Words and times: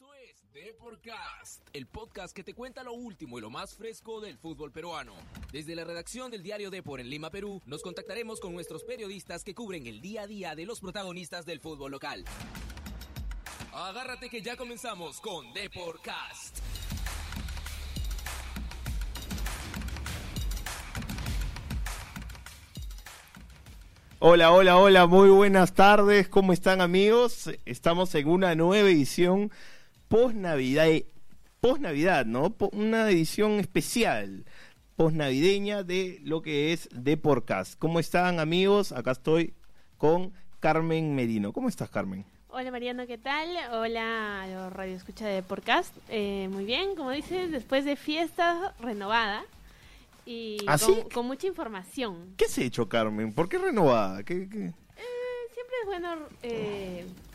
Esto 0.00 0.14
es 0.14 0.54
Deporcast, 0.54 1.60
el 1.74 1.86
podcast 1.86 2.34
que 2.34 2.42
te 2.42 2.54
cuenta 2.54 2.82
lo 2.82 2.94
último 2.94 3.36
y 3.36 3.42
lo 3.42 3.50
más 3.50 3.74
fresco 3.74 4.22
del 4.22 4.38
fútbol 4.38 4.72
peruano. 4.72 5.12
Desde 5.52 5.74
la 5.74 5.84
redacción 5.84 6.30
del 6.30 6.42
diario 6.42 6.70
Depor 6.70 7.00
en 7.00 7.10
Lima, 7.10 7.28
Perú, 7.28 7.60
nos 7.66 7.82
contactaremos 7.82 8.40
con 8.40 8.54
nuestros 8.54 8.82
periodistas 8.82 9.44
que 9.44 9.54
cubren 9.54 9.86
el 9.86 10.00
día 10.00 10.22
a 10.22 10.26
día 10.26 10.54
de 10.54 10.64
los 10.64 10.80
protagonistas 10.80 11.44
del 11.44 11.60
fútbol 11.60 11.90
local. 11.90 12.24
Agárrate 13.74 14.30
que 14.30 14.40
ya 14.40 14.56
comenzamos 14.56 15.20
con 15.20 15.52
Deporcast. 15.52 16.60
Hola, 24.18 24.50
hola, 24.52 24.78
hola, 24.78 25.06
muy 25.06 25.28
buenas 25.28 25.74
tardes, 25.74 26.26
¿cómo 26.30 26.54
están 26.54 26.80
amigos? 26.80 27.50
Estamos 27.66 28.14
en 28.14 28.28
una 28.28 28.54
nueva 28.54 28.88
edición 28.88 29.50
post 30.10 30.34
Navidad, 30.34 30.88
post 31.60 31.80
Navidad, 31.80 32.26
¿no? 32.26 32.52
Una 32.72 33.08
edición 33.08 33.60
especial 33.60 34.44
post 34.96 35.14
navideña 35.14 35.84
de 35.84 36.18
lo 36.24 36.42
que 36.42 36.72
es 36.72 36.88
The 37.04 37.16
Podcast. 37.16 37.78
¿Cómo 37.78 38.00
están 38.00 38.40
amigos? 38.40 38.90
Acá 38.90 39.12
estoy 39.12 39.54
con 39.98 40.32
Carmen 40.58 41.14
Merino. 41.14 41.52
¿Cómo 41.52 41.68
estás, 41.68 41.88
Carmen? 41.90 42.24
Hola 42.48 42.72
Mariano, 42.72 43.06
¿qué 43.06 43.16
tal? 43.18 43.48
Hola 43.72 44.48
los 44.52 44.72
Radio 44.72 44.96
Escucha 44.96 45.28
de 45.28 45.44
Podcast. 45.44 45.96
Eh, 46.08 46.48
muy 46.50 46.64
bien, 46.64 46.96
como 46.96 47.12
dices, 47.12 47.52
después 47.52 47.84
de 47.84 47.94
fiesta 47.94 48.74
renovada 48.80 49.44
y 50.26 50.56
¿Ah, 50.66 50.76
con, 50.76 50.94
sí? 50.96 51.02
con 51.14 51.26
mucha 51.28 51.46
información. 51.46 52.34
¿Qué 52.36 52.46
has 52.46 52.58
hecho, 52.58 52.88
Carmen? 52.88 53.32
¿Por 53.32 53.48
qué 53.48 53.58
renovada? 53.58 54.24
¿Qué, 54.24 54.48
qué? 54.48 54.64
Eh, 54.66 54.72
siempre 55.54 55.76
es 55.82 55.86
bueno 55.86 56.14
eh, 56.42 57.06
de- 57.06 57.29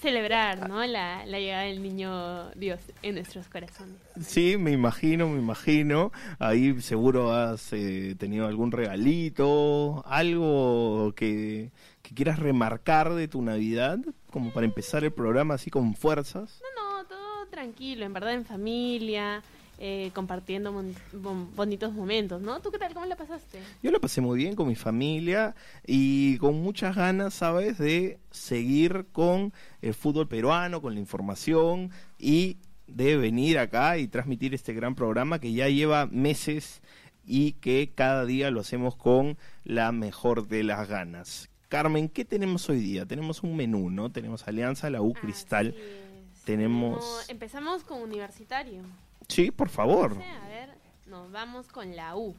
celebrar 0.00 0.68
¿no? 0.68 0.84
la, 0.86 1.24
la 1.26 1.38
llegada 1.38 1.62
del 1.62 1.82
niño 1.82 2.50
Dios 2.50 2.80
en 3.02 3.16
nuestros 3.16 3.48
corazones. 3.48 3.96
Sí, 4.20 4.56
me 4.56 4.72
imagino, 4.72 5.28
me 5.28 5.38
imagino. 5.38 6.12
Ahí 6.38 6.80
seguro 6.80 7.32
has 7.32 7.72
eh, 7.72 8.14
tenido 8.18 8.46
algún 8.46 8.72
regalito, 8.72 10.04
algo 10.06 11.12
que, 11.16 11.70
que 12.02 12.14
quieras 12.14 12.38
remarcar 12.38 13.14
de 13.14 13.28
tu 13.28 13.42
Navidad, 13.42 13.98
como 14.30 14.52
para 14.52 14.66
empezar 14.66 15.04
el 15.04 15.12
programa 15.12 15.54
así 15.54 15.70
con 15.70 15.94
fuerzas. 15.94 16.60
No, 16.76 16.98
no, 16.98 17.04
todo 17.06 17.46
tranquilo, 17.50 18.04
en 18.04 18.12
verdad 18.12 18.34
en 18.34 18.44
familia, 18.44 19.42
eh, 19.78 20.10
compartiendo 20.14 20.72
mon- 20.72 20.94
bon- 21.12 21.54
bonitos 21.56 21.92
momentos, 21.92 22.40
¿no? 22.40 22.60
¿Tú 22.60 22.70
qué 22.70 22.78
tal? 22.78 22.94
¿Cómo 22.94 23.06
la 23.06 23.16
pasaste? 23.16 23.58
Yo 23.82 23.90
la 23.90 23.98
pasé 23.98 24.20
muy 24.20 24.38
bien 24.38 24.54
con 24.54 24.68
mi 24.68 24.74
familia 24.76 25.54
y 25.86 26.38
con 26.38 26.62
muchas 26.62 26.94
ganas, 26.96 27.34
¿sabes?, 27.34 27.78
de 27.78 28.18
seguir 28.30 29.06
con 29.12 29.52
el 29.82 29.94
fútbol 29.94 30.28
peruano, 30.28 30.80
con 30.80 30.94
la 30.94 31.00
información 31.00 31.90
y 32.18 32.58
de 32.86 33.16
venir 33.16 33.58
acá 33.58 33.98
y 33.98 34.08
transmitir 34.08 34.54
este 34.54 34.74
gran 34.74 34.94
programa 34.94 35.38
que 35.38 35.52
ya 35.52 35.68
lleva 35.68 36.06
meses 36.06 36.82
y 37.26 37.52
que 37.52 37.90
cada 37.94 38.26
día 38.26 38.50
lo 38.50 38.60
hacemos 38.60 38.96
con 38.96 39.38
la 39.64 39.90
mejor 39.92 40.46
de 40.48 40.62
las 40.62 40.86
ganas. 40.88 41.48
Carmen, 41.68 42.08
¿qué 42.08 42.24
tenemos 42.24 42.68
hoy 42.68 42.78
día? 42.78 43.06
Tenemos 43.06 43.42
un 43.42 43.56
menú, 43.56 43.90
¿no? 43.90 44.12
Tenemos 44.12 44.46
Alianza, 44.46 44.90
la 44.90 45.00
U 45.00 45.14
Cristal. 45.14 45.74
Tenemos- 46.44 47.24
Empezamos 47.28 47.82
con 47.84 48.02
Universitario. 48.02 48.82
Sí, 49.28 49.50
por 49.50 49.68
favor. 49.68 50.12
A 50.12 50.48
ver, 50.48 50.70
nos 51.06 51.30
vamos 51.30 51.68
con 51.68 51.94
la 51.96 52.16
U. 52.16 52.34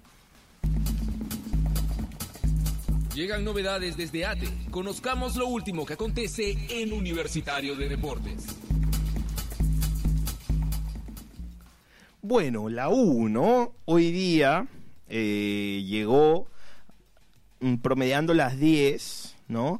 Llegan 3.13 3.45
novedades 3.45 3.95
desde 3.95 4.25
ATE. 4.25 4.49
Conozcamos 4.71 5.37
lo 5.37 5.47
último 5.47 5.85
que 5.85 5.93
acontece 5.93 6.57
en 6.69 6.91
Universitario 6.91 7.75
de 7.75 7.87
Deportes. 7.87 8.45
Bueno, 12.21 12.69
la 12.69 12.89
U, 12.89 13.29
¿no? 13.29 13.73
Hoy 13.85 14.11
día 14.11 14.67
eh, 15.07 15.83
llegó 15.87 16.47
promediando 17.81 18.33
las 18.33 18.59
10, 18.59 19.35
¿no? 19.47 19.79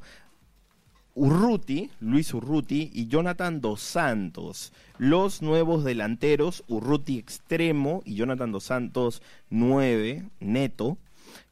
Urruti, 1.16 1.90
Luis 2.02 2.34
Urruti 2.34 2.92
y 2.94 3.08
Jonathan 3.08 3.62
Dos 3.62 3.80
Santos, 3.80 4.74
los 4.98 5.42
nuevos 5.42 5.86
delanteros, 5.86 6.66
Urruti 6.68 7.18
extremo 7.18 8.02
y 8.04 8.16
Jonathan 8.16 8.52
Dos 8.52 8.66
Santos 8.66 9.22
9, 9.50 10.26
neto, 10.42 10.98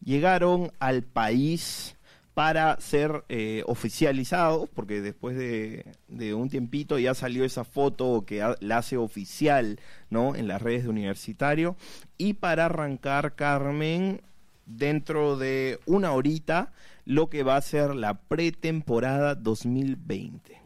llegaron 0.03 0.72
al 0.79 1.03
país 1.03 1.96
para 2.34 2.79
ser 2.81 3.24
eh, 3.29 3.63
oficializados, 3.66 4.68
porque 4.74 5.01
después 5.01 5.38
de, 5.38 6.34
un 6.34 6.50
tiempito 6.50 7.00
ya 7.00 7.13
salió 7.13 7.45
esa 7.45 7.63
foto 7.63 8.25
que 8.25 8.44
la 8.59 8.78
hace 8.78 8.97
oficial 8.97 9.80
¿no? 10.09 10.35
en 10.35 10.47
las 10.47 10.62
redes 10.62 10.84
de 10.84 10.90
universitario, 10.90 11.78
y 12.18 12.34
para 12.34 12.66
arrancar, 12.66 13.35
Carmen, 13.35 14.22
dentro 14.66 15.38
de 15.38 15.79
una 15.85 16.13
horita, 16.13 16.72
lo 17.06 17.29
que 17.29 17.44
va 17.44 17.57
a 17.57 17.62
ser 17.62 17.96
la 17.96 18.16
pretemporada 18.16 19.35
2020. 19.35 20.59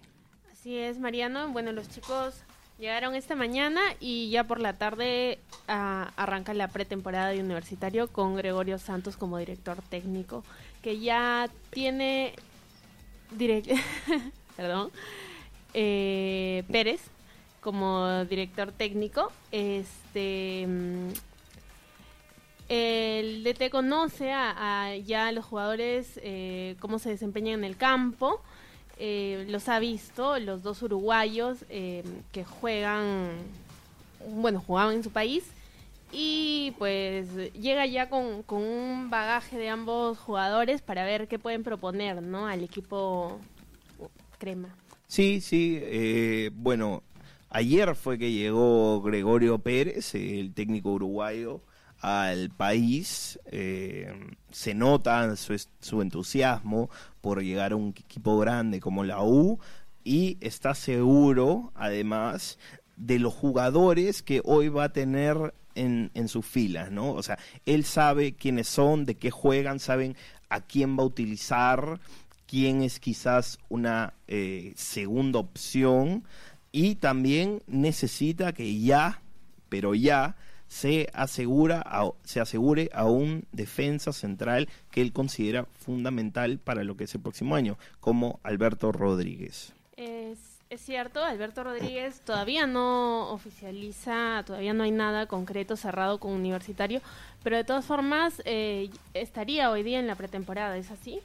Así 0.51 0.77
es, 0.77 0.99
Mariano. 0.99 1.49
Bueno, 1.49 1.71
los 1.71 1.89
chicos 1.89 2.43
llegaron 2.77 3.15
esta 3.15 3.35
mañana 3.35 3.81
y 3.99 4.29
ya 4.29 4.43
por 4.43 4.59
la 4.59 4.73
tarde 4.73 5.39
ah, 5.67 6.11
arranca 6.15 6.53
la 6.53 6.67
pretemporada 6.67 7.29
de 7.29 7.39
universitario 7.39 8.07
con 8.07 8.35
Gregorio 8.35 8.77
Santos 8.77 9.17
como 9.17 9.37
director 9.37 9.81
técnico, 9.89 10.43
que 10.81 10.99
ya 10.99 11.49
tiene 11.71 12.33
direct 13.31 13.71
perdón, 14.55 14.91
eh, 15.73 16.63
Pérez 16.71 17.01
como 17.61 18.25
director 18.25 18.71
técnico. 18.71 19.31
Este 19.51 20.65
mm, 20.67 21.09
el 22.69 23.43
DT 23.43 23.69
conoce 23.69 24.31
a, 24.31 24.85
a 24.89 24.95
ya 24.97 25.31
los 25.31 25.45
jugadores 25.45 26.19
eh, 26.23 26.75
cómo 26.79 26.99
se 26.99 27.09
desempeñan 27.09 27.59
en 27.59 27.63
el 27.65 27.77
campo. 27.77 28.41
eh, 28.97 29.45
los 29.49 29.69
ha 29.69 29.79
visto, 29.79 30.39
los 30.39 30.63
dos 30.63 30.81
uruguayos 30.81 31.65
eh, 31.69 32.03
que 32.31 32.43
juegan, 32.45 33.53
bueno, 34.27 34.61
jugaban 34.61 34.95
en 34.95 35.03
su 35.03 35.11
país. 35.11 35.53
Y 36.11 36.73
pues 36.79 37.27
llega 37.53 37.85
ya 37.85 38.09
con, 38.09 38.43
con 38.43 38.63
un 38.63 39.09
bagaje 39.09 39.57
de 39.57 39.69
ambos 39.69 40.17
jugadores 40.19 40.81
para 40.81 41.05
ver 41.05 41.27
qué 41.27 41.39
pueden 41.39 41.63
proponer, 41.63 42.21
¿no? 42.23 42.47
Al 42.47 42.63
equipo 42.63 43.41
crema. 44.39 44.77
Sí, 45.07 45.39
sí, 45.41 45.79
eh, 45.81 46.51
bueno, 46.53 47.03
ayer 47.49 47.95
fue 47.95 48.17
que 48.17 48.31
llegó 48.31 49.01
Gregorio 49.01 49.59
Pérez, 49.59 50.13
el 50.15 50.53
técnico 50.53 50.91
uruguayo, 50.91 51.61
al 52.01 52.49
país. 52.49 53.39
eh, 53.45 54.13
se 54.51 54.73
nota 54.73 55.35
su, 55.35 55.59
su 55.79 56.01
entusiasmo 56.01 56.89
por 57.21 57.41
llegar 57.43 57.73
a 57.73 57.75
un 57.75 57.89
equipo 57.89 58.37
grande 58.39 58.79
como 58.79 59.03
la 59.03 59.21
U 59.23 59.59
y 60.03 60.37
está 60.41 60.73
seguro, 60.73 61.71
además, 61.75 62.57
de 62.95 63.19
los 63.19 63.33
jugadores 63.33 64.23
que 64.23 64.41
hoy 64.45 64.69
va 64.69 64.85
a 64.85 64.93
tener 64.93 65.53
en, 65.75 66.11
en 66.13 66.27
sus 66.27 66.45
filas, 66.45 66.91
¿no? 66.91 67.11
O 67.11 67.21
sea, 67.21 67.37
él 67.65 67.83
sabe 67.83 68.33
quiénes 68.33 68.67
son, 68.67 69.05
de 69.05 69.15
qué 69.15 69.31
juegan, 69.31 69.79
saben 69.79 70.15
a 70.49 70.61
quién 70.61 70.97
va 70.97 71.03
a 71.03 71.07
utilizar, 71.07 71.99
quién 72.47 72.81
es 72.81 72.99
quizás 72.99 73.59
una 73.69 74.13
eh, 74.27 74.73
segunda 74.75 75.39
opción 75.39 76.23
y 76.71 76.95
también 76.95 77.61
necesita 77.67 78.53
que 78.53 78.79
ya, 78.79 79.21
pero 79.69 79.93
ya, 79.93 80.35
se 80.67 81.09
asegura 81.13 81.81
a- 81.85 82.11
se 82.23 82.39
asegure 82.39 82.89
a 82.93 83.05
un 83.05 83.45
defensa 83.51 84.11
central 84.13 84.67
que 84.91 85.01
él 85.01 85.13
considera 85.13 85.65
fundamental 85.79 86.59
para 86.59 86.83
lo 86.83 86.97
que 86.97 87.05
es 87.05 87.15
el 87.15 87.21
próximo 87.21 87.55
año, 87.55 87.77
como 87.99 88.39
Alberto 88.43 88.91
Rodríguez. 88.91 89.73
Es, 89.95 90.37
es 90.69 90.81
cierto, 90.81 91.23
Alberto 91.23 91.63
Rodríguez 91.63 92.21
todavía 92.21 92.67
no 92.67 93.31
oficializa, 93.31 94.43
todavía 94.45 94.73
no 94.73 94.83
hay 94.83 94.91
nada 94.91 95.25
concreto 95.25 95.77
cerrado 95.77 96.19
con 96.19 96.33
Universitario, 96.33 97.01
pero 97.43 97.55
de 97.55 97.63
todas 97.63 97.85
formas 97.85 98.41
eh, 98.45 98.89
estaría 99.13 99.71
hoy 99.71 99.83
día 99.83 99.99
en 99.99 100.07
la 100.07 100.15
pretemporada, 100.15 100.77
¿es 100.77 100.91
así? 100.91 101.19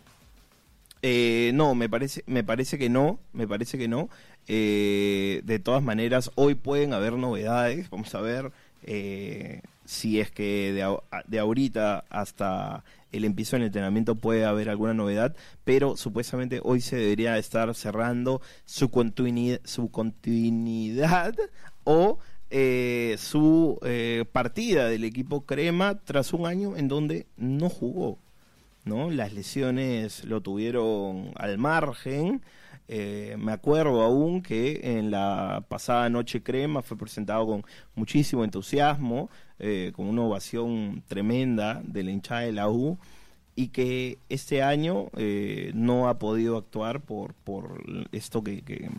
Eh, 1.03 1.51
no, 1.55 1.75
me 1.75 1.89
parece, 1.89 2.23
me 2.27 2.45
parece 2.45 2.79
que 2.79 2.89
no, 2.89 3.19
me 3.33 3.49
parece 3.49 3.77
que 3.77 3.89
no. 3.89 4.09
Eh, 4.47 5.41
de 5.45 5.59
todas 5.59 5.83
maneras, 5.83 6.31
hoy 6.37 6.55
pueden 6.55 6.93
haber 6.93 7.15
novedades. 7.15 7.91
Vamos 7.91 8.15
a 8.15 8.21
ver 8.21 8.53
eh, 8.83 9.63
si 9.85 10.21
es 10.21 10.31
que 10.31 10.73
de, 10.73 10.97
de 11.27 11.39
ahorita 11.39 12.05
hasta 12.09 12.85
el 13.13 13.25
empiezo 13.25 13.57
del 13.57 13.67
entrenamiento 13.67 14.15
puede 14.15 14.45
haber 14.45 14.69
alguna 14.71 14.95
novedad, 14.95 15.37
pero 15.65 15.97
supuestamente 15.97 16.61
hoy 16.63 16.81
se 16.81 16.97
debería 16.97 17.39
estar 17.39 17.75
cerrando 17.75 18.41
su 18.65 18.91
continuidad, 18.91 19.61
su 19.65 19.91
continuidad 19.91 21.35
o 21.85 22.19
eh, 22.51 23.17
su 23.19 23.79
eh, 23.83 24.25
partida 24.31 24.87
del 24.89 25.05
equipo 25.05 25.47
Crema 25.47 26.01
tras 26.05 26.33
un 26.33 26.47
año 26.47 26.77
en 26.77 26.89
donde 26.89 27.27
no 27.37 27.69
jugó. 27.69 28.19
¿No? 28.85 29.11
Las 29.11 29.33
lesiones 29.33 30.25
lo 30.25 30.41
tuvieron 30.41 31.33
al 31.37 31.59
margen 31.59 32.43
Eh, 32.89 33.37
me 33.39 33.53
acuerdo 33.53 34.03
aún 34.03 34.43
que 34.43 34.81
en 34.99 35.11
la 35.11 35.65
pasada 35.69 36.09
Noche 36.11 36.43
Crema 36.43 36.83
fue 36.83 36.99
presentado 36.99 37.47
con 37.47 37.65
muchísimo 37.95 38.45
entusiasmo, 38.45 39.31
eh, 39.59 39.93
con 39.95 40.07
una 40.07 40.23
ovación 40.23 41.03
tremenda 41.09 41.81
de 41.85 42.03
la 42.03 42.11
hinchada 42.11 42.43
de 42.43 42.53
la 42.53 42.69
U 42.69 42.99
y 43.55 43.69
que 43.69 44.19
este 44.29 44.63
año 44.63 45.07
eh, 45.17 45.73
no 45.75 46.09
ha 46.09 46.19
podido 46.19 46.59
actuar 46.59 47.01
por, 47.01 47.35
por 47.35 47.83
esto 48.13 48.43
que, 48.43 48.63
que, 48.63 48.91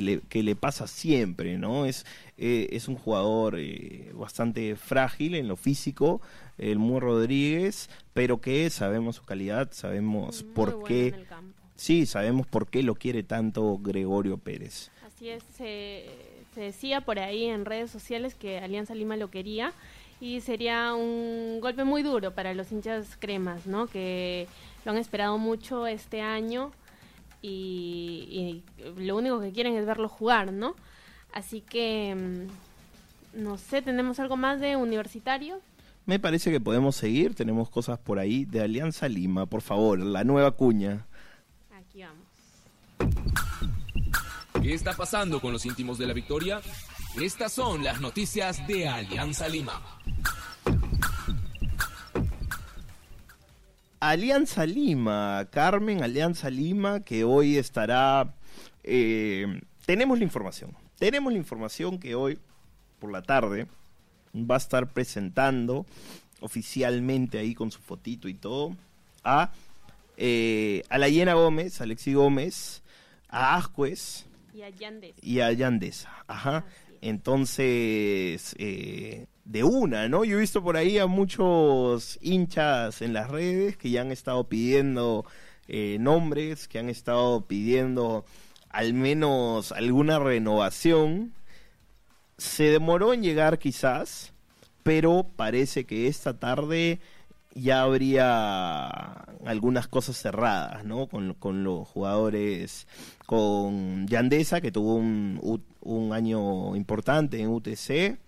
le, 0.00 0.20
que 0.20 0.42
le 0.42 0.56
pasa 0.56 0.86
siempre, 0.86 1.58
¿no? 1.58 1.84
Es, 1.84 2.06
eh, 2.38 2.68
es 2.70 2.88
un 2.88 2.96
jugador 2.96 3.56
eh, 3.58 4.10
bastante 4.14 4.76
frágil 4.76 5.34
en 5.34 5.48
lo 5.48 5.56
físico, 5.56 6.22
el 6.56 6.78
Mu 6.78 7.00
Rodríguez, 7.00 7.90
pero 8.14 8.40
que 8.40 8.70
sabemos 8.70 9.16
su 9.16 9.24
calidad, 9.24 9.70
sabemos 9.72 10.42
por 10.42 10.84
qué... 10.84 11.26
Sí, 11.74 12.06
sabemos 12.06 12.46
por 12.46 12.68
qué 12.68 12.84
lo 12.84 12.94
quiere 12.94 13.24
tanto 13.24 13.76
Gregorio 13.78 14.38
Pérez. 14.38 14.90
Así 15.04 15.30
es, 15.30 15.42
se, 15.56 16.06
se 16.54 16.60
decía 16.60 17.00
por 17.00 17.18
ahí 17.18 17.46
en 17.46 17.64
redes 17.64 17.90
sociales 17.90 18.34
que 18.36 18.58
Alianza 18.58 18.94
Lima 18.94 19.16
lo 19.16 19.30
quería 19.30 19.72
y 20.20 20.40
sería 20.42 20.94
un 20.94 21.58
golpe 21.60 21.82
muy 21.82 22.04
duro 22.04 22.32
para 22.32 22.54
los 22.54 22.70
hinchas 22.70 23.16
cremas, 23.18 23.66
¿no? 23.66 23.88
Que 23.88 24.46
lo 24.84 24.92
han 24.92 24.98
esperado 24.98 25.36
mucho 25.38 25.88
este 25.88 26.20
año 26.20 26.70
y, 27.42 28.62
lo 28.96 29.16
único 29.16 29.40
que 29.40 29.52
quieren 29.52 29.74
es 29.74 29.84
verlo 29.84 30.08
jugar, 30.08 30.52
¿no? 30.52 30.76
Así 31.32 31.60
que, 31.60 32.14
mm, 32.14 33.42
no 33.42 33.58
sé, 33.58 33.82
¿tenemos 33.82 34.20
algo 34.20 34.36
más 34.36 34.60
de 34.60 34.76
universitario? 34.76 35.60
Me 36.06 36.18
parece 36.18 36.50
que 36.50 36.60
podemos 36.60 36.96
seguir, 36.96 37.34
tenemos 37.34 37.68
cosas 37.70 37.98
por 37.98 38.18
ahí 38.18 38.44
de 38.44 38.60
Alianza 38.60 39.08
Lima, 39.08 39.46
por 39.46 39.62
favor, 39.62 39.98
la 39.98 40.24
nueva 40.24 40.52
cuña. 40.52 41.06
Aquí 41.72 42.02
vamos. 42.02 42.32
¿Qué 44.62 44.74
está 44.74 44.92
pasando 44.92 45.40
con 45.40 45.52
los 45.52 45.66
íntimos 45.66 45.98
de 45.98 46.06
la 46.06 46.12
victoria? 46.12 46.60
Estas 47.20 47.52
son 47.52 47.84
las 47.84 48.00
noticias 48.00 48.66
de 48.66 48.88
Alianza 48.88 49.48
Lima. 49.48 49.80
Alianza 54.02 54.66
Lima, 54.66 55.46
Carmen, 55.52 56.02
Alianza 56.02 56.50
Lima, 56.50 57.04
que 57.04 57.22
hoy 57.22 57.56
estará... 57.56 58.34
Eh, 58.82 59.60
tenemos 59.86 60.18
la 60.18 60.24
información, 60.24 60.76
tenemos 60.98 61.32
la 61.32 61.38
información 61.38 62.00
que 62.00 62.16
hoy 62.16 62.36
por 62.98 63.12
la 63.12 63.22
tarde 63.22 63.68
va 64.34 64.56
a 64.56 64.58
estar 64.58 64.92
presentando 64.92 65.86
oficialmente 66.40 67.38
ahí 67.38 67.54
con 67.54 67.70
su 67.70 67.78
fotito 67.78 68.26
y 68.26 68.34
todo 68.34 68.76
a, 69.22 69.52
eh, 70.16 70.82
a 70.88 70.98
la 70.98 71.08
Llena 71.08 71.34
Gómez, 71.34 71.80
Alexi 71.80 72.14
Gómez, 72.14 72.82
a 73.28 73.54
Ascuez 73.54 74.26
y 74.52 74.62
a 74.62 74.68
Yandesa. 74.70 75.20
Y 75.22 75.38
a 75.38 75.52
Yandesa, 75.52 76.24
ajá. 76.26 76.64
Entonces, 77.02 78.56
eh, 78.58 79.26
de 79.44 79.64
una, 79.64 80.08
¿no? 80.08 80.24
Yo 80.24 80.36
he 80.36 80.40
visto 80.40 80.62
por 80.62 80.76
ahí 80.76 80.98
a 80.98 81.06
muchos 81.06 82.18
hinchas 82.22 83.02
en 83.02 83.12
las 83.12 83.30
redes 83.30 83.76
que 83.76 83.90
ya 83.90 84.02
han 84.02 84.12
estado 84.12 84.48
pidiendo 84.48 85.24
eh, 85.68 85.96
nombres, 86.00 86.68
que 86.68 86.78
han 86.78 86.88
estado 86.88 87.46
pidiendo 87.46 88.24
al 88.70 88.94
menos 88.94 89.72
alguna 89.72 90.18
renovación. 90.18 91.34
Se 92.38 92.64
demoró 92.64 93.12
en 93.12 93.22
llegar 93.22 93.58
quizás, 93.58 94.32
pero 94.82 95.26
parece 95.36 95.84
que 95.86 96.06
esta 96.08 96.38
tarde 96.38 97.00
ya 97.54 97.82
habría 97.82 98.86
algunas 99.44 99.88
cosas 99.88 100.16
cerradas, 100.16 100.84
¿no? 100.84 101.06
Con, 101.06 101.34
con 101.34 101.64
los 101.64 101.86
jugadores, 101.86 102.86
con 103.26 104.06
Yandesa, 104.06 104.60
que 104.60 104.72
tuvo 104.72 104.94
un, 104.94 105.62
un 105.80 106.12
año 106.12 106.74
importante 106.76 107.40
en 107.40 107.48
UTC, 107.48 108.18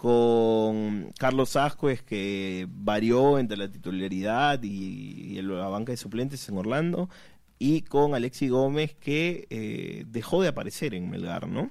con 0.00 1.12
Carlos 1.18 1.56
Ascuez, 1.56 2.00
que 2.00 2.66
varió 2.70 3.38
entre 3.38 3.58
la 3.58 3.70
titularidad 3.70 4.58
y, 4.62 5.42
la 5.42 5.68
banca 5.68 5.92
de 5.92 5.98
suplentes 5.98 6.48
en 6.48 6.56
Orlando, 6.56 7.10
y 7.58 7.82
con 7.82 8.14
Alexi 8.14 8.48
Gómez, 8.48 8.94
que 8.94 9.46
eh, 9.50 10.04
dejó 10.06 10.40
de 10.40 10.48
aparecer 10.48 10.94
en 10.94 11.10
Melgar, 11.10 11.46
¿no? 11.46 11.68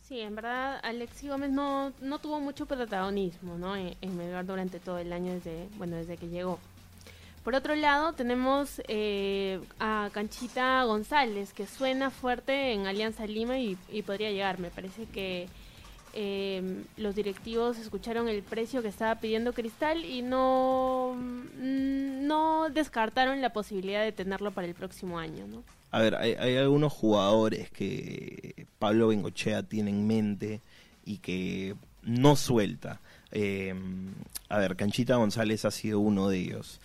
Sí, 0.00 0.20
en 0.20 0.34
verdad 0.34 0.80
Alexi 0.82 1.28
Gómez 1.28 1.50
no, 1.50 1.92
no 2.00 2.18
tuvo 2.20 2.40
mucho 2.40 2.64
protagonismo 2.64 3.58
¿no? 3.58 3.76
en, 3.76 4.16
Melgar 4.16 4.46
durante 4.46 4.80
todo 4.80 4.96
el 4.96 5.12
año, 5.12 5.34
desde, 5.34 5.68
bueno, 5.76 5.96
desde 5.96 6.16
que 6.16 6.28
llegó. 6.28 6.58
Por 7.44 7.54
otro 7.54 7.74
lado, 7.74 8.14
tenemos 8.14 8.80
eh, 8.88 9.60
a 9.78 10.08
Canchita 10.12 10.82
González, 10.84 11.52
que 11.52 11.66
suena 11.66 12.08
fuerte 12.08 12.72
en 12.72 12.86
Alianza 12.86 13.26
Lima 13.26 13.58
y, 13.58 13.76
podría 14.06 14.30
llegar. 14.30 14.58
Me 14.58 14.70
parece 14.70 15.04
que 15.04 15.48
eh, 16.14 16.84
los 16.96 17.14
directivos 17.14 17.78
escucharon 17.78 18.28
el 18.28 18.42
precio 18.42 18.82
que 18.82 18.88
estaba 18.88 19.16
pidiendo 19.16 19.52
Cristal 19.52 20.04
y 20.04 20.22
no, 20.22 21.16
mm, 21.16 22.26
no 22.26 22.70
descartaron 22.70 23.40
la 23.40 23.52
posibilidad 23.52 24.02
de 24.02 24.12
tenerlo 24.12 24.50
para 24.52 24.66
el 24.66 24.74
próximo 24.74 25.18
año. 25.18 25.46
¿no? 25.46 25.62
A 25.90 26.00
ver, 26.00 26.14
hay, 26.16 26.56
algunos 26.56 26.92
jugadores 26.92 27.70
que 27.70 28.66
Pablo 28.78 29.08
Bengochea 29.08 29.62
tiene 29.62 29.90
en 29.90 30.06
mente 30.06 30.60
y 31.04 31.18
que 31.18 31.74
no 32.02 32.36
suelta. 32.36 33.00
Eh, 33.32 33.74
a 34.48 34.58
ver, 34.58 34.76
Canchita 34.76 35.16
González 35.16 35.64
ha 35.64 35.70
sido 35.70 36.00
uno 36.00 36.28
de 36.28 36.38
ellos. 36.38 36.80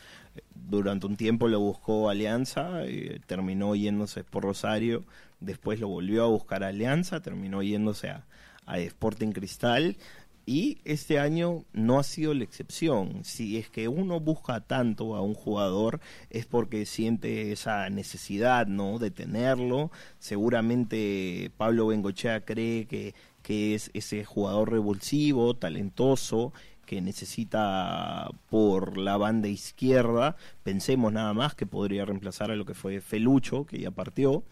Durante 0.69 1.05
un 1.05 1.17
tiempo 1.17 1.47
lo 1.47 1.59
buscó 1.59 2.09
Alianza, 2.09 2.83
eh, 2.85 3.19
terminó 3.27 3.75
yéndose 3.75 4.23
por 4.23 4.43
Rosario, 4.43 5.03
después 5.39 5.79
lo 5.79 5.87
volvió 5.87 6.23
a 6.23 6.27
buscar 6.27 6.63
Alianza, 6.63 7.19
terminó 7.19 7.61
yéndose 7.61 8.09
a, 8.09 8.23
a 8.65 8.79
Sporting 8.79 9.31
Cristal 9.31 9.97
y 10.45 10.79
este 10.83 11.19
año 11.19 11.63
no 11.71 11.99
ha 11.99 12.03
sido 12.03 12.33
la 12.33 12.43
excepción. 12.43 13.23
Si 13.23 13.57
es 13.57 13.69
que 13.69 13.87
uno 13.87 14.19
busca 14.19 14.59
tanto 14.59 15.15
a 15.15 15.21
un 15.21 15.35
jugador 15.35 16.01
es 16.29 16.45
porque 16.45 16.85
siente 16.85 17.51
esa 17.53 17.89
necesidad, 17.89 18.67
¿no? 18.67 18.99
De 18.99 19.09
tenerlo. 19.09 19.89
Seguramente 20.19 21.49
Pablo 21.55 21.87
Bengochea 21.87 22.43
cree 22.43 22.87
que, 22.87 23.15
que 23.41 23.73
es 23.73 23.89
ese 23.93 24.25
jugador 24.25 24.71
revulsivo, 24.71 25.55
talentoso, 25.55 26.51
que 26.85 27.01
necesita 27.01 28.29
por 28.49 28.97
la 28.97 29.15
banda 29.15 29.47
izquierda. 29.47 30.35
Pensemos 30.63 31.13
nada 31.13 31.33
más 31.33 31.55
que 31.55 31.65
podría 31.65 32.03
reemplazar 32.03 32.51
a 32.51 32.57
lo 32.57 32.65
que 32.65 32.73
fue 32.73 32.99
Felucho, 32.99 33.65
que 33.65 33.79
ya 33.79 33.91
partió. 33.91 34.43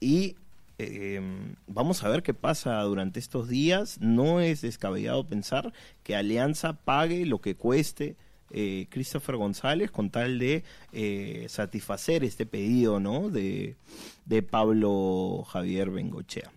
Y 0.00 0.36
eh, 0.78 1.20
vamos 1.66 2.04
a 2.04 2.08
ver 2.08 2.22
qué 2.22 2.34
pasa 2.34 2.80
durante 2.82 3.18
estos 3.18 3.48
días. 3.48 3.98
No 4.00 4.40
es 4.40 4.60
descabellado 4.60 5.26
pensar 5.26 5.72
que 6.04 6.14
Alianza 6.14 6.72
pague 6.72 7.26
lo 7.26 7.40
que 7.40 7.56
cueste 7.56 8.16
eh, 8.50 8.86
Christopher 8.88 9.36
González 9.36 9.90
con 9.90 10.10
tal 10.10 10.38
de 10.38 10.62
eh, 10.92 11.46
satisfacer 11.48 12.22
este 12.22 12.46
pedido 12.46 13.00
¿no? 13.00 13.28
de, 13.28 13.76
de 14.24 14.42
Pablo 14.42 15.44
Javier 15.48 15.90
Bengochea. 15.90 16.50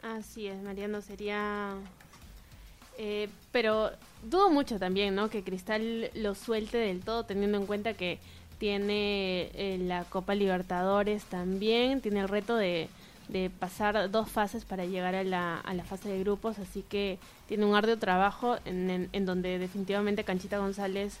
Así 0.00 0.46
es, 0.46 0.62
Mariano, 0.62 1.02
sería... 1.02 1.74
pero 3.52 3.90
dudo 4.22 4.48
mucho 4.48 4.78
también, 4.78 5.14
¿no? 5.14 5.28
Que 5.28 5.42
Cristal 5.42 6.10
lo 6.14 6.34
suelte 6.34 6.78
del 6.78 7.00
todo, 7.00 7.24
teniendo 7.24 7.58
en 7.58 7.66
cuenta 7.66 7.94
que 7.94 8.18
tiene 8.58 9.50
la 9.82 10.04
Copa 10.04 10.34
Libertadores 10.34 11.24
también, 11.24 12.00
tiene 12.00 12.20
el 12.20 12.28
reto 12.28 12.56
de, 12.56 12.88
de 13.30 13.50
pasar 13.50 14.10
dos 14.10 14.28
fases 14.28 14.64
para 14.64 14.84
llegar 14.84 15.14
a 15.14 15.24
la, 15.24 15.58
a 15.58 15.74
la 15.74 15.84
fase 15.84 16.08
de 16.08 16.18
grupos, 16.20 16.58
así 16.58 16.84
que 16.88 17.18
tiene 17.46 17.64
un 17.64 17.74
arduo 17.74 17.96
trabajo 17.96 18.56
en, 18.64 19.08
en, 19.12 19.26
donde 19.26 19.58
definitivamente 19.58 20.24
Canchita 20.24 20.58
González 20.58 21.18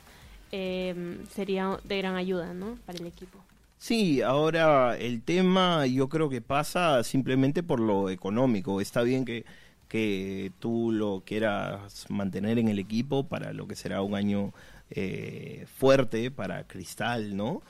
eh, 0.52 1.18
sería 1.30 1.78
de 1.84 1.98
gran 1.98 2.16
ayuda 2.16 2.52
¿no? 2.54 2.76
para 2.86 2.98
el 2.98 3.06
equipo. 3.06 3.38
Sí, 3.78 4.20
ahora 4.20 4.96
el 4.98 5.22
tema 5.22 5.86
yo 5.86 6.08
creo 6.08 6.28
que 6.28 6.42
pasa 6.42 7.02
simplemente 7.02 7.62
por 7.62 7.80
lo 7.80 8.10
económico. 8.10 8.80
Está 8.80 9.02
bien 9.02 9.24
que, 9.24 9.46
que 9.88 10.52
tú 10.58 10.92
lo 10.92 11.22
quieras 11.24 12.06
mantener 12.10 12.58
en 12.58 12.68
el 12.68 12.78
equipo 12.78 13.24
para 13.24 13.54
lo 13.54 13.66
que 13.66 13.76
será 13.76 14.02
un 14.02 14.14
año 14.14 14.52
eh, 14.90 15.64
fuerte 15.78 16.30
para 16.30 16.64
Cristal, 16.64 17.36
¿no? 17.36 17.62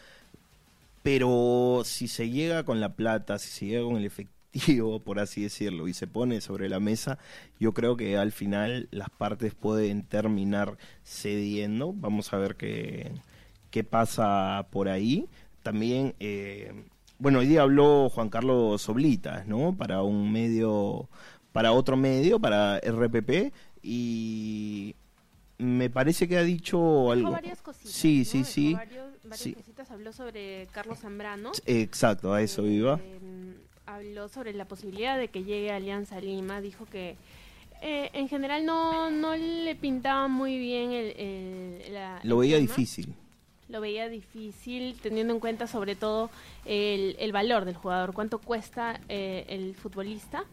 Pero 1.03 1.83
si 1.85 2.09
se 2.09 2.31
llega 2.31 2.65
con 2.65 2.81
la 2.81 2.95
plata, 2.95 3.39
si 3.39 3.51
se 3.51 3.67
llega 3.67 3.85
con 3.85 3.97
el 3.97 4.05
efectivo, 4.05 5.01
por 5.05 5.19
así 5.19 5.43
decirlo, 5.43 5.89
y 5.89 5.95
se 5.95 6.07
pone 6.07 6.41
sobre 6.41 6.69
la 6.69 6.81
mesa, 6.81 7.19
yo 7.59 7.73
creo 7.73 7.97
que 7.97 8.19
al 8.19 8.33
final 8.33 8.89
las 8.91 9.11
partes 9.11 9.55
pueden 9.55 10.03
terminar 10.03 10.77
cediendo. 11.05 11.93
Vamos 11.93 12.33
a 12.33 12.39
ver 12.39 12.57
qué, 12.57 13.13
qué 13.71 13.85
pasa 13.85 14.67
por 14.71 14.89
ahí. 14.89 15.29
También, 15.63 16.15
eh, 16.21 16.73
bueno, 17.19 17.41
hoy 17.41 17.47
día 17.47 17.63
habló 17.63 18.09
Juan 18.11 18.29
Carlos 18.29 18.89
Oblitas, 18.89 19.47
¿no? 19.47 19.77
Para 19.77 20.03
un 20.03 20.33
medio, 20.33 21.09
para 21.53 21.73
otro 21.73 21.97
medio, 21.97 22.41
para 22.41 22.79
RPP, 22.79 23.53
y 23.83 24.97
me 25.59 25.91
parece 25.91 26.27
que 26.29 26.39
ha 26.39 26.43
dicho 26.43 27.13
algo. 27.13 27.31
varias 27.31 27.61
cositas. 27.61 27.93
Sí, 27.93 28.25
sí, 28.25 28.45
sí. 28.45 28.77
Varias 29.25 29.55
cositas. 29.57 29.91
Habló 29.91 30.13
sobre 30.13 30.67
Carlos 30.73 30.99
Zambrano. 31.01 31.53
Exacto, 31.67 32.33
a 32.33 32.43
eso 32.43 32.67
iba. 32.67 32.99
Eh, 33.03 33.55
habló 33.87 34.29
sobre 34.29 34.53
la 34.53 34.65
posibilidad 34.67 35.19
de 35.19 35.29
que 35.29 35.45
llegue 35.45 35.71
a 35.71 35.77
Alianza 35.77 36.21
Lima. 36.21 36.61
Dijo 36.61 36.87
que 36.87 37.17
eh, 37.83 38.11
en 38.13 38.29
general 38.29 38.65
no, 38.67 39.11
no 39.11 39.35
le 39.37 39.75
pintaba 39.75 40.29
muy 40.29 40.59
bien 40.59 40.93
el, 40.93 41.15
el- 41.19 41.93
la- 41.95 42.21
Lo 42.23 42.37
el 42.37 42.41
veía 42.41 42.57
tema. 42.57 42.69
difícil. 42.69 43.15
Lo 43.69 43.81
veía 43.81 44.09
difícil, 44.09 44.97
teniendo 45.01 45.33
en 45.33 45.39
cuenta 45.41 45.67
sobre 45.69 45.95
todo 45.95 46.29
el, 46.65 47.15
el 47.21 47.31
valor 47.33 47.65
del 47.65 47.77
jugador, 47.77 48.13
cuánto 48.13 48.39
cuesta 48.39 49.01
eh, 49.09 49.45
el 49.49 49.75
futbolista. 49.77 50.45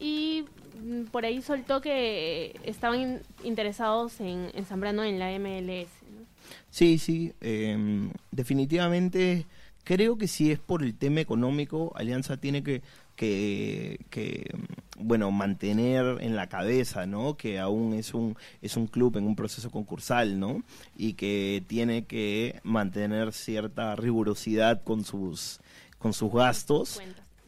Y 0.00 0.44
mm, 0.82 1.04
por 1.04 1.24
ahí 1.24 1.40
soltó 1.40 1.80
que 1.80 2.46
eh, 2.46 2.54
estaban 2.64 3.00
in- 3.00 3.20
interesados 3.44 4.18
en, 4.20 4.50
en 4.54 4.64
Zambrano 4.64 5.04
en 5.04 5.20
la 5.20 5.30
MLS. 5.38 5.88
Sí, 6.70 6.98
sí, 6.98 7.32
eh, 7.40 8.10
definitivamente 8.30 9.46
creo 9.84 10.16
que 10.16 10.26
si 10.26 10.50
es 10.50 10.58
por 10.58 10.82
el 10.82 10.96
tema 10.96 11.20
económico, 11.20 11.92
Alianza 11.94 12.38
tiene 12.38 12.64
que, 12.64 12.82
que, 13.14 14.00
que, 14.10 14.50
bueno, 14.98 15.30
mantener 15.30 16.18
en 16.20 16.34
la 16.34 16.48
cabeza, 16.48 17.06
¿no? 17.06 17.36
Que 17.36 17.60
aún 17.60 17.94
es 17.94 18.14
un, 18.14 18.36
es 18.62 18.76
un 18.76 18.86
club 18.86 19.16
en 19.18 19.26
un 19.26 19.36
proceso 19.36 19.70
concursal, 19.70 20.40
¿no? 20.40 20.64
Y 20.96 21.12
que 21.12 21.62
tiene 21.66 22.06
que 22.06 22.60
mantener 22.64 23.32
cierta 23.32 23.94
rigurosidad 23.94 24.82
con 24.82 25.04
sus, 25.04 25.60
con 25.98 26.12
sus 26.12 26.32
gastos. 26.32 27.00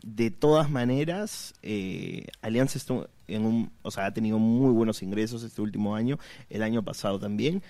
De 0.02 0.30
todas 0.30 0.70
maneras, 0.70 1.54
eh, 1.62 2.26
Alianza 2.40 2.78
en 3.26 3.44
un, 3.44 3.72
o 3.82 3.90
sea, 3.90 4.06
ha 4.06 4.14
tenido 4.14 4.38
muy 4.38 4.72
buenos 4.72 5.02
ingresos 5.02 5.42
este 5.42 5.60
último 5.60 5.96
año, 5.96 6.16
el 6.48 6.62
año 6.62 6.84
pasado 6.84 7.18
también, 7.18 7.60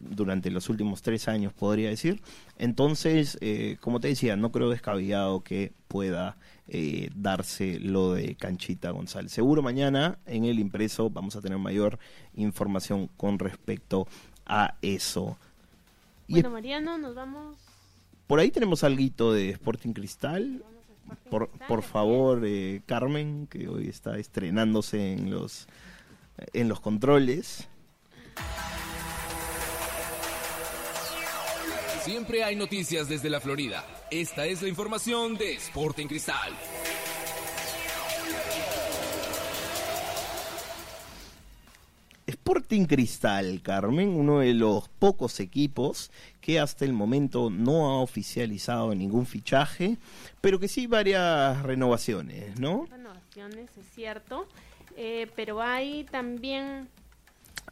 durante 0.00 0.50
los 0.50 0.68
últimos 0.68 1.02
tres 1.02 1.28
años 1.28 1.52
podría 1.52 1.88
decir. 1.88 2.22
Entonces, 2.58 3.38
eh, 3.40 3.76
como 3.80 4.00
te 4.00 4.08
decía, 4.08 4.36
no 4.36 4.52
creo 4.52 4.70
descabellado 4.70 5.42
que 5.42 5.72
pueda 5.88 6.36
eh, 6.68 7.10
darse 7.14 7.78
lo 7.80 8.12
de 8.14 8.34
Canchita 8.36 8.90
González. 8.90 9.32
Seguro 9.32 9.62
mañana 9.62 10.18
en 10.26 10.44
el 10.44 10.58
impreso 10.58 11.10
vamos 11.10 11.36
a 11.36 11.40
tener 11.40 11.58
mayor 11.58 11.98
información 12.34 13.08
con 13.16 13.38
respecto 13.38 14.06
a 14.46 14.76
eso. 14.82 15.36
Y 16.28 16.34
Bueno, 16.34 16.50
Mariano, 16.50 16.98
nos 16.98 17.14
vamos. 17.14 17.56
por 18.26 18.38
ahí 18.40 18.50
tenemos 18.50 18.84
algo 18.84 19.32
de 19.32 19.50
Sporting 19.50 19.92
Cristal. 19.92 20.62
Sporting 21.24 21.30
Por, 21.30 21.48
Cristal, 21.48 21.82
favor, 21.82 22.42
eh, 22.46 22.80
Carmen, 22.86 23.46
que 23.48 23.68
hoy 23.68 23.88
está 23.88 24.16
estrenándose 24.18 25.12
en 25.12 25.30
los, 25.30 25.66
en 26.54 26.68
los 26.68 26.80
controles. 26.80 27.68
Siempre 32.04 32.42
hay 32.42 32.56
noticias 32.56 33.08
desde 33.08 33.30
la 33.30 33.40
Florida. 33.40 33.84
Esta 34.10 34.44
es 34.44 34.60
la 34.60 34.66
información 34.66 35.36
de 35.36 35.54
Sporting 35.54 36.08
Cristal. 36.08 36.52
Sporting 42.26 42.86
Cristal, 42.86 43.62
Carmen, 43.62 44.08
uno 44.08 44.40
de 44.40 44.52
los 44.52 44.88
pocos 44.88 45.38
equipos 45.38 46.10
que 46.40 46.58
hasta 46.58 46.84
el 46.84 46.92
momento 46.92 47.50
no 47.50 47.88
ha 47.90 48.00
oficializado 48.00 48.92
ningún 48.96 49.24
fichaje, 49.24 49.96
pero 50.40 50.58
que 50.58 50.66
sí 50.66 50.88
varias 50.88 51.62
renovaciones, 51.62 52.58
¿no? 52.58 52.88
Renovaciones, 52.90 53.70
es 53.78 53.86
cierto. 53.94 54.48
Eh, 54.96 55.28
pero 55.36 55.62
hay 55.62 56.02
también. 56.10 56.88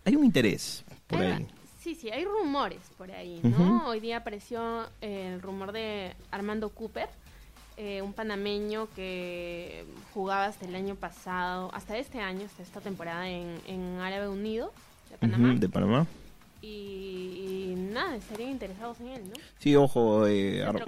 Hay 0.05 0.15
un 0.15 0.25
interés 0.25 0.85
por 1.09 1.21
ahí. 1.21 1.49
Sí, 1.81 1.95
sí, 1.95 2.11
hay 2.11 2.27
rumores 2.27 2.79
por 2.99 3.11
ahí, 3.11 3.41
¿no? 3.43 3.89
Hoy 3.89 4.01
día 4.01 4.19
apareció 4.19 4.83
eh, 5.01 5.33
el 5.33 5.41
rumor 5.41 5.73
de 5.73 6.15
Armando 6.31 6.69
Cooper, 6.69 7.09
eh, 7.79 8.03
un 8.03 8.13
panameño 8.13 8.87
que 8.95 9.87
jugaba 10.13 10.45
hasta 10.45 10.67
el 10.67 10.75
año 10.75 10.95
pasado, 10.95 11.71
hasta 11.73 11.97
este 11.97 12.21
año, 12.21 12.45
hasta 12.45 12.63
esta 12.63 12.83
temporada 12.83 13.31
en, 13.31 13.59
en 13.67 13.99
Árabe 13.99 14.29
Unido, 14.29 14.75
de 15.11 15.17
Panamá. 15.17 15.55
De 15.55 15.69
Panamá. 15.71 16.07
Y, 16.63 16.67
y 17.73 17.75
nada, 17.77 18.17
estarían 18.17 18.51
interesados 18.51 19.01
en 19.01 19.09
él, 19.09 19.23
¿no? 19.29 19.35
Sí, 19.59 19.77
ojo, 19.77 20.27
eh, 20.27 20.63
Ar-. 20.63 20.85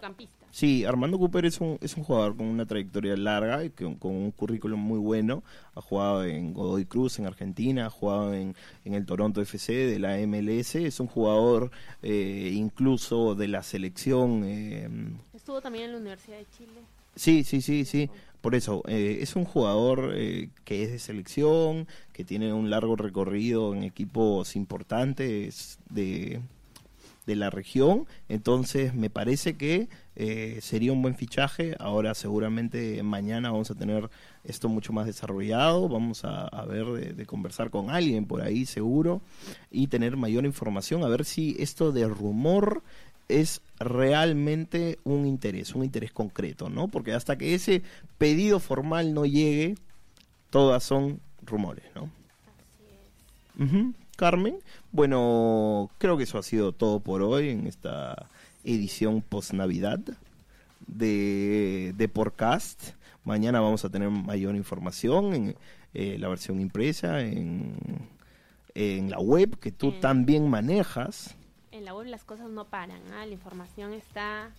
Sí, 0.50 0.84
Armando 0.84 1.18
Cooper 1.18 1.46
es 1.46 1.60
un, 1.62 1.78
es 1.80 1.96
un 1.96 2.04
jugador 2.04 2.36
con 2.36 2.44
una 2.46 2.66
trayectoria 2.66 3.16
larga 3.16 3.64
y 3.64 3.70
con, 3.70 3.94
con 3.94 4.12
un 4.14 4.30
currículum 4.32 4.78
muy 4.78 4.98
bueno. 4.98 5.42
Ha 5.74 5.80
jugado 5.80 6.24
en 6.24 6.52
Godoy 6.52 6.84
Cruz, 6.84 7.18
en 7.18 7.26
Argentina, 7.26 7.86
ha 7.86 7.90
jugado 7.90 8.34
en, 8.34 8.54
en 8.84 8.92
el 8.94 9.06
Toronto 9.06 9.40
FC 9.40 9.72
de 9.72 9.98
la 9.98 10.18
MLS. 10.26 10.74
Es 10.74 11.00
un 11.00 11.06
jugador 11.06 11.70
eh, 12.02 12.50
incluso 12.52 13.34
de 13.34 13.48
la 13.48 13.62
selección. 13.62 14.42
eh, 14.44 14.90
Estuvo 15.34 15.62
también 15.62 15.86
en 15.86 15.92
la 15.92 15.98
Universidad 15.98 16.36
de 16.36 16.46
Chile. 16.56 16.80
Sí, 17.14 17.44
sí, 17.44 17.60
sí, 17.60 17.84
sí. 17.84 18.10
Por 18.42 18.56
eso, 18.56 18.82
eh, 18.88 19.18
es 19.20 19.36
un 19.36 19.44
jugador 19.44 20.14
eh, 20.16 20.50
que 20.64 20.82
es 20.82 20.90
de 20.90 20.98
selección, 20.98 21.86
que 22.12 22.24
tiene 22.24 22.52
un 22.52 22.70
largo 22.70 22.96
recorrido 22.96 23.72
en 23.72 23.84
equipos 23.84 24.56
importantes 24.56 25.78
de, 25.88 26.40
de 27.24 27.36
la 27.36 27.50
región. 27.50 28.06
Entonces, 28.28 28.94
me 28.94 29.10
parece 29.10 29.56
que 29.56 29.88
eh, 30.16 30.58
sería 30.60 30.92
un 30.92 31.02
buen 31.02 31.14
fichaje. 31.14 31.76
Ahora, 31.78 32.14
seguramente, 32.14 33.00
mañana 33.04 33.52
vamos 33.52 33.70
a 33.70 33.76
tener 33.76 34.10
esto 34.42 34.68
mucho 34.68 34.92
más 34.92 35.06
desarrollado. 35.06 35.88
Vamos 35.88 36.24
a, 36.24 36.64
ver 36.66 36.86
de, 36.86 37.12
de 37.12 37.26
conversar 37.26 37.70
con 37.70 37.90
alguien 37.90 38.26
por 38.26 38.42
ahí, 38.42 38.66
seguro, 38.66 39.22
y 39.70 39.86
tener 39.86 40.16
mayor 40.16 40.44
información. 40.44 41.04
A 41.04 41.08
ver 41.08 41.24
si 41.24 41.54
esto 41.60 41.92
de 41.92 42.08
rumor 42.08 42.82
es 43.28 43.62
realmente 43.78 44.98
un 45.04 45.26
interés, 45.26 45.74
un 45.74 45.84
interés 45.84 46.12
concreto, 46.12 46.68
¿no? 46.68 46.88
Porque 46.88 47.12
hasta 47.12 47.36
que 47.36 47.54
ese 47.54 47.82
pedido 48.18 48.60
formal 48.60 49.14
no 49.14 49.24
llegue, 49.24 49.76
todas 50.50 50.84
son 50.84 51.20
rumores, 51.42 51.84
¿no? 51.94 52.10
Ujú. 53.58 53.94
Carmen, 54.16 54.58
bueno, 54.92 55.90
creo 55.98 56.16
que 56.16 56.24
eso 56.24 56.38
ha 56.38 56.42
sido 56.42 56.72
todo 56.72 57.00
por 57.00 57.22
hoy 57.22 57.48
en 57.48 57.66
esta 57.66 58.28
edición 58.64 59.22
post 59.22 59.52
Navidad 59.52 60.00
de, 60.86 61.94
de 61.96 62.08
podcast. 62.08 62.90
Mañana 63.24 63.60
vamos 63.60 63.84
a 63.84 63.90
tener 63.90 64.10
mayor 64.10 64.54
información 64.54 65.34
en 65.34 65.56
eh, 65.94 66.16
la 66.18 66.28
versión 66.28 66.60
impresa, 66.60 67.20
en, 67.20 67.74
en 68.74 69.10
la 69.10 69.18
web 69.18 69.58
que 69.58 69.72
tú 69.72 69.92
también 70.00 70.48
manejas. 70.48 71.36
En 71.82 71.86
la 71.86 71.94
web 71.96 72.06
las 72.06 72.22
cosas 72.22 72.48
no 72.48 72.64
paran, 72.64 73.00
¿ah? 73.12 73.26
la 73.26 73.32
información 73.32 73.92
está 73.92 74.44
a 74.44 74.50